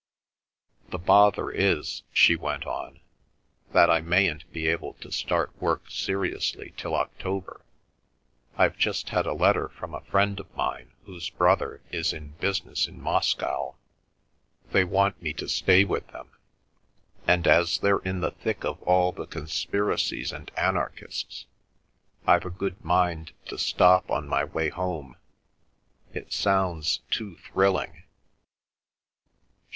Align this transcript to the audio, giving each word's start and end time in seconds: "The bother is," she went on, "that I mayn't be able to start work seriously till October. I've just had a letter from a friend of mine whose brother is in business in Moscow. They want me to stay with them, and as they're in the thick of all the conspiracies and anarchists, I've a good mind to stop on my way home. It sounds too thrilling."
"The 0.89 0.97
bother 0.97 1.51
is," 1.51 2.01
she 2.11 2.35
went 2.35 2.65
on, 2.65 3.01
"that 3.71 3.91
I 3.91 4.01
mayn't 4.01 4.51
be 4.51 4.67
able 4.67 4.93
to 4.93 5.11
start 5.11 5.55
work 5.61 5.91
seriously 5.91 6.73
till 6.75 6.95
October. 6.95 7.61
I've 8.57 8.79
just 8.79 9.09
had 9.09 9.27
a 9.27 9.33
letter 9.33 9.69
from 9.69 9.93
a 9.93 10.01
friend 10.03 10.39
of 10.39 10.51
mine 10.55 10.93
whose 11.05 11.29
brother 11.29 11.81
is 11.91 12.13
in 12.13 12.29
business 12.39 12.87
in 12.87 12.99
Moscow. 12.99 13.75
They 14.71 14.83
want 14.83 15.21
me 15.21 15.33
to 15.33 15.47
stay 15.47 15.83
with 15.83 16.07
them, 16.07 16.31
and 17.27 17.45
as 17.45 17.77
they're 17.77 17.99
in 17.99 18.21
the 18.21 18.31
thick 18.31 18.63
of 18.63 18.81
all 18.81 19.11
the 19.11 19.27
conspiracies 19.27 20.31
and 20.31 20.49
anarchists, 20.57 21.45
I've 22.25 22.45
a 22.45 22.49
good 22.49 22.83
mind 22.83 23.33
to 23.45 23.59
stop 23.59 24.09
on 24.09 24.27
my 24.27 24.45
way 24.45 24.69
home. 24.69 25.17
It 26.11 26.33
sounds 26.33 27.01
too 27.11 27.35
thrilling." 27.35 28.01